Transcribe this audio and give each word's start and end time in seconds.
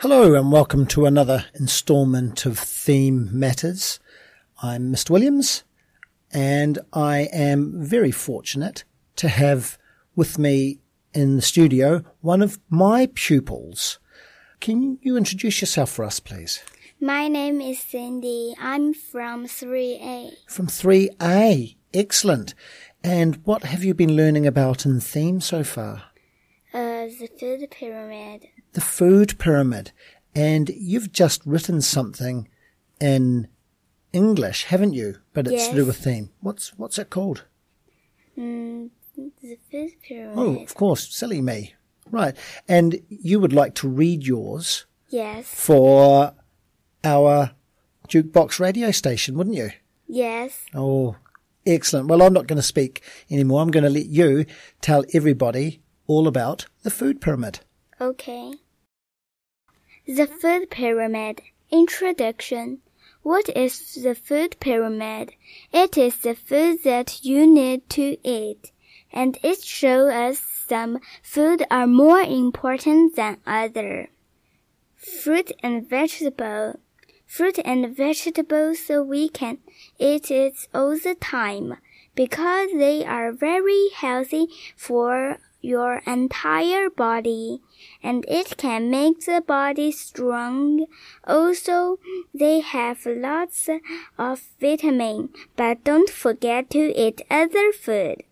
Hello 0.00 0.32
and 0.32 0.50
welcome 0.50 0.86
to 0.86 1.04
another 1.04 1.44
instalment 1.56 2.46
of 2.46 2.58
Theme 2.58 3.28
Matters. 3.38 4.00
I'm 4.62 4.90
Mr. 4.90 5.10
Williams 5.10 5.62
and 6.32 6.78
I 6.94 7.28
am 7.34 7.74
very 7.84 8.10
fortunate 8.10 8.84
to 9.16 9.28
have 9.28 9.76
with 10.16 10.38
me 10.38 10.78
in 11.12 11.36
the 11.36 11.42
studio 11.42 12.02
one 12.22 12.40
of 12.40 12.58
my 12.70 13.10
pupils. 13.14 13.98
Can 14.58 14.98
you 15.02 15.18
introduce 15.18 15.60
yourself 15.60 15.90
for 15.90 16.06
us, 16.06 16.18
please? 16.18 16.62
My 16.98 17.28
name 17.28 17.60
is 17.60 17.78
Cindy. 17.78 18.54
I'm 18.58 18.94
from 18.94 19.44
3A. 19.44 20.30
From 20.48 20.68
3A. 20.68 21.76
Excellent. 21.92 22.54
And 23.04 23.36
what 23.44 23.64
have 23.64 23.84
you 23.84 23.92
been 23.92 24.16
learning 24.16 24.46
about 24.46 24.86
in 24.86 24.98
theme 24.98 25.42
so 25.42 25.62
far? 25.62 26.04
Uh, 27.00 27.08
the 27.18 27.28
food 27.38 27.70
pyramid. 27.70 28.48
The 28.72 28.80
food 28.80 29.38
pyramid. 29.38 29.92
And 30.34 30.68
you've 30.68 31.12
just 31.12 31.44
written 31.46 31.80
something 31.80 32.48
in 33.00 33.48
English, 34.12 34.64
haven't 34.64 34.92
you? 34.92 35.16
But 35.32 35.46
it's 35.48 35.68
to 35.68 35.74
do 35.74 35.86
with 35.86 35.96
theme. 35.96 36.30
What's 36.40 36.76
what's 36.76 36.98
it 36.98 37.10
called? 37.10 37.44
Mm, 38.38 38.90
the 39.16 39.58
food 39.70 39.92
pyramid. 40.02 40.38
Oh, 40.38 40.62
of 40.62 40.74
course, 40.74 41.08
silly 41.14 41.40
me. 41.40 41.74
Right. 42.10 42.36
And 42.68 43.00
you 43.08 43.40
would 43.40 43.52
like 43.52 43.74
to 43.76 43.88
read 43.88 44.26
yours 44.26 44.86
Yes. 45.08 45.46
for 45.46 46.34
our 47.02 47.52
jukebox 48.08 48.60
radio 48.60 48.90
station, 48.90 49.36
wouldn't 49.36 49.56
you? 49.56 49.70
Yes. 50.06 50.64
Oh, 50.74 51.16
excellent. 51.64 52.08
Well, 52.08 52.22
I'm 52.22 52.32
not 52.32 52.46
going 52.46 52.56
to 52.56 52.62
speak 52.62 53.02
anymore. 53.30 53.62
I'm 53.62 53.70
going 53.70 53.84
to 53.84 53.90
let 53.90 54.06
you 54.06 54.44
tell 54.80 55.04
everybody 55.14 55.80
all 56.10 56.26
about 56.26 56.66
the 56.82 56.90
food 56.90 57.20
pyramid. 57.20 57.60
Okay. 58.00 58.54
The 60.08 60.26
food 60.26 60.68
pyramid. 60.68 61.40
Introduction. 61.70 62.78
What 63.22 63.48
is 63.50 63.94
the 63.94 64.16
food 64.16 64.56
pyramid? 64.58 65.34
It 65.72 65.96
is 65.96 66.16
the 66.16 66.34
food 66.34 66.82
that 66.82 67.24
you 67.24 67.46
need 67.46 67.88
to 67.90 68.16
eat, 68.24 68.72
and 69.12 69.38
it 69.44 69.62
shows 69.62 70.10
us 70.10 70.38
some 70.68 70.98
food 71.22 71.64
are 71.70 71.86
more 71.86 72.22
important 72.22 73.14
than 73.14 73.36
other. 73.46 74.08
Fruit 74.96 75.52
and 75.62 75.88
vegetable. 75.88 76.80
Fruit 77.24 77.60
and 77.64 77.96
vegetables 77.96 78.80
so 78.84 79.04
we 79.04 79.28
can 79.28 79.58
eat 80.00 80.28
it 80.32 80.66
all 80.74 80.98
the 80.98 81.14
time 81.14 81.76
because 82.16 82.70
they 82.72 83.04
are 83.04 83.30
very 83.30 83.90
healthy 83.94 84.48
for 84.76 85.38
your 85.60 86.02
entire 86.06 86.88
body 86.90 87.60
and 88.02 88.24
it 88.28 88.56
can 88.56 88.90
make 88.90 89.26
the 89.26 89.42
body 89.46 89.92
strong. 89.92 90.86
Also, 91.24 91.98
they 92.34 92.60
have 92.60 93.04
lots 93.06 93.68
of 94.18 94.42
vitamin, 94.60 95.30
but 95.56 95.84
don't 95.84 96.10
forget 96.10 96.70
to 96.70 96.92
eat 96.98 97.22
other 97.30 97.72
food. 97.72 98.22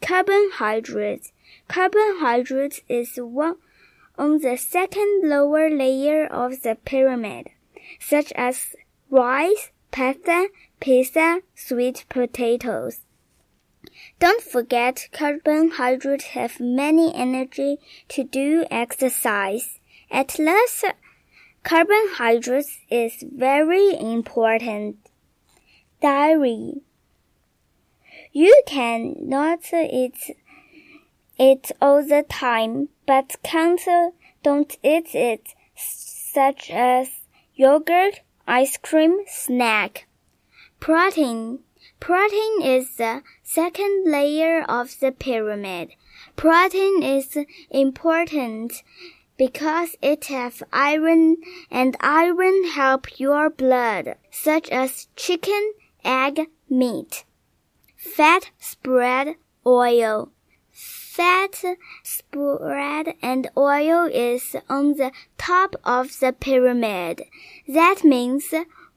Carbohydrates. 0.00 1.32
Carbohydrates 1.68 2.80
is 2.88 3.16
one 3.16 3.56
on 4.18 4.38
the 4.38 4.56
second 4.56 5.22
lower 5.24 5.70
layer 5.70 6.26
of 6.26 6.62
the 6.62 6.76
pyramid, 6.84 7.48
such 8.00 8.32
as 8.32 8.74
rice, 9.10 9.70
pasta, 9.90 10.48
pizza, 10.80 11.40
sweet 11.54 12.04
potatoes. 12.08 13.00
Don't 14.18 14.42
forget 14.42 15.08
carbohydrates 15.12 16.24
have 16.36 16.60
many 16.60 17.14
energy 17.14 17.78
to 18.08 18.24
do 18.24 18.64
exercise. 18.70 19.80
At 20.10 20.38
last, 20.38 20.84
carbohydrates 21.62 22.78
is 22.90 23.24
very 23.34 23.98
important. 23.98 24.96
Diary. 26.00 26.82
You 28.32 28.62
cannot 28.66 29.72
eat 29.72 30.36
it 31.38 31.72
all 31.80 32.02
the 32.06 32.24
time, 32.28 32.88
but 33.06 33.36
can't 33.42 33.80
don't 34.42 34.76
eat 34.82 35.14
it, 35.14 35.54
such 35.76 36.70
as 36.70 37.08
yogurt, 37.54 38.20
ice 38.46 38.76
cream, 38.76 39.20
snack. 39.26 40.06
Protein. 40.80 41.60
Protein 42.02 42.62
is 42.62 42.96
the 42.96 43.22
second 43.44 44.10
layer 44.10 44.64
of 44.64 44.98
the 44.98 45.12
pyramid. 45.12 45.90
Protein 46.34 47.00
is 47.00 47.38
important 47.70 48.82
because 49.38 49.94
it 50.02 50.24
has 50.24 50.64
iron 50.72 51.36
and 51.70 51.96
iron 52.00 52.64
help 52.70 53.20
your 53.20 53.50
blood, 53.50 54.16
such 54.32 54.68
as 54.70 55.06
chicken, 55.14 55.74
egg, 56.04 56.48
meat. 56.68 57.24
Fat 57.96 58.50
spread 58.58 59.36
oil. 59.64 60.32
Fat 60.72 61.62
spread 62.02 63.14
and 63.22 63.48
oil 63.56 64.10
is 64.12 64.56
on 64.68 64.94
the 64.94 65.12
top 65.38 65.76
of 65.84 66.18
the 66.18 66.32
pyramid. 66.32 67.22
That 67.68 68.02
means 68.02 68.52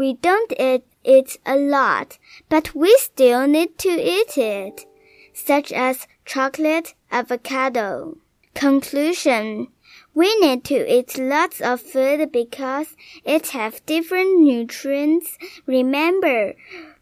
we 0.00 0.14
don't 0.14 0.52
eat 0.58 0.84
it 1.04 1.36
a 1.44 1.54
lot, 1.54 2.16
but 2.48 2.74
we 2.74 2.90
still 2.98 3.46
need 3.46 3.76
to 3.76 3.90
eat 3.90 4.38
it, 4.38 4.86
such 5.34 5.70
as 5.72 6.06
chocolate, 6.24 6.94
avocado. 7.12 8.16
Conclusion. 8.54 9.68
We 10.14 10.28
need 10.40 10.64
to 10.64 10.78
eat 10.96 11.18
lots 11.18 11.60
of 11.60 11.82
food 11.82 12.32
because 12.32 12.96
it 13.26 13.48
have 13.48 13.84
different 13.84 14.40
nutrients. 14.40 15.36
Remember, 15.66 16.54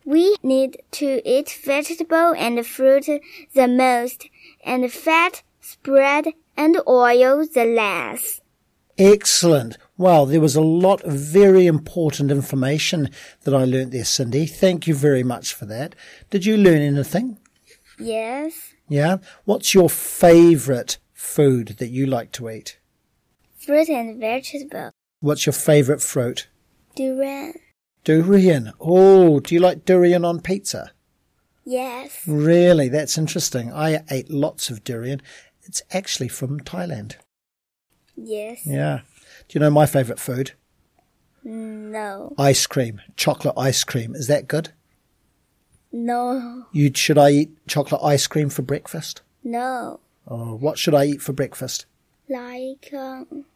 we 0.05 0.35
need 0.43 0.83
to 0.99 1.23
eat 1.25 1.57
vegetable 1.65 2.35
and 2.37 2.67
fruit 2.67 3.07
the 3.55 3.69
most, 3.69 4.29
and 4.65 4.93
fat, 4.93 5.43
spread, 5.61 6.25
and 6.57 6.77
oil 6.89 7.47
the 7.47 7.65
less. 7.65 8.41
Excellent. 8.99 9.79
Wow, 9.97 10.25
there 10.25 10.41
was 10.41 10.57
a 10.57 10.61
lot 10.61 11.03
of 11.05 11.13
very 11.13 11.67
important 11.67 12.33
information 12.33 13.11
that 13.45 13.55
I 13.55 13.65
learnt 13.65 13.93
there, 13.93 14.05
Cindy. 14.05 14.45
Thank 14.47 14.89
you 14.89 14.95
very 14.95 15.23
much 15.23 15.55
for 15.55 15.67
that. 15.67 15.95
Did 16.31 16.45
you 16.45 16.57
learn 16.57 16.83
anything? 16.83 17.39
Yes. 17.99 18.75
Yeah. 18.89 19.19
What's 19.45 19.73
your 19.73 19.89
favourite 19.89 20.99
food 21.13 21.77
that 21.79 21.91
you 21.91 22.07
like 22.07 22.33
to 22.33 22.51
eat? 22.51 22.79
Fruit 23.57 23.89
and 23.89 24.19
vegetable. 24.19 24.91
What's 25.21 25.47
your 25.47 25.53
favourite 25.53 26.01
fruit? 26.01 26.49
Durian. 26.97 27.55
Durian. 28.03 28.73
Oh, 28.81 29.39
do 29.39 29.55
you 29.55 29.61
like 29.61 29.85
durian 29.85 30.25
on 30.25 30.41
pizza? 30.41 30.93
Yes. 31.65 32.23
Really? 32.27 32.89
That's 32.89 33.19
interesting. 33.19 33.73
I 33.73 34.03
ate 34.11 34.31
lots 34.31 34.71
of 34.71 34.83
durian. 34.83 35.23
It's 35.63 35.83
actually 35.93 36.29
from 36.29 36.61
Thailand. 36.61 37.17
Yes. 38.25 38.67
Yeah. 38.67 39.01
Do 39.49 39.59
you 39.59 39.61
know 39.61 39.71
my 39.71 39.87
favourite 39.87 40.19
food? 40.19 40.53
No. 41.45 42.35
Ice 42.39 42.67
cream. 42.67 43.01
Chocolate 43.17 43.55
ice 43.57 43.85
cream. 43.85 44.15
Is 44.15 44.27
that 44.27 44.49
good? 44.49 44.71
No. 45.93 46.67
You, 46.73 46.91
should 46.95 47.17
I 47.19 47.31
eat 47.31 47.67
chocolate 47.67 48.03
ice 48.03 48.27
cream 48.27 48.51
for 48.51 48.63
breakfast? 48.63 49.23
No. 49.43 50.01
Oh, 50.27 50.57
what 50.57 50.79
should 50.79 50.95
I 50.95 51.07
eat 51.07 51.23
for 51.23 51.33
breakfast? 51.33 51.87
Like 52.29 52.93
um, 52.93 53.47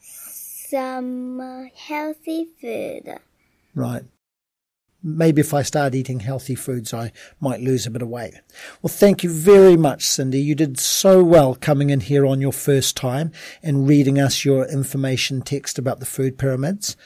some 0.00 1.70
healthy 1.76 2.48
food. 2.60 3.20
Right. 3.74 4.02
Maybe 5.06 5.42
if 5.42 5.52
I 5.52 5.60
start 5.60 5.94
eating 5.94 6.20
healthy 6.20 6.54
foods, 6.54 6.94
I 6.94 7.12
might 7.38 7.60
lose 7.60 7.86
a 7.86 7.90
bit 7.90 8.00
of 8.00 8.08
weight. 8.08 8.32
Well, 8.80 8.90
thank 8.90 9.22
you 9.22 9.28
very 9.28 9.76
much, 9.76 10.06
Cindy. 10.06 10.40
You 10.40 10.54
did 10.54 10.78
so 10.78 11.22
well 11.22 11.54
coming 11.54 11.90
in 11.90 12.00
here 12.00 12.24
on 12.24 12.40
your 12.40 12.54
first 12.54 12.96
time 12.96 13.30
and 13.62 13.86
reading 13.86 14.18
us 14.18 14.46
your 14.46 14.66
information 14.66 15.42
text 15.42 15.78
about 15.78 16.00
the 16.00 16.06
food 16.06 16.38
pyramids. 16.38 16.96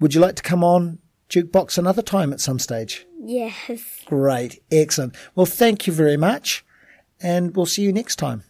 Would 0.00 0.14
you 0.14 0.20
like 0.22 0.36
to 0.36 0.42
come 0.42 0.64
on 0.64 0.98
Jukebox 1.28 1.76
another 1.76 2.00
time 2.00 2.32
at 2.32 2.40
some 2.40 2.58
stage? 2.58 3.06
Yes. 3.20 4.00
Great. 4.06 4.62
Excellent. 4.72 5.14
Well, 5.34 5.44
thank 5.44 5.86
you 5.86 5.92
very 5.92 6.16
much 6.16 6.64
and 7.20 7.54
we'll 7.54 7.66
see 7.66 7.82
you 7.82 7.92
next 7.92 8.16
time. 8.16 8.44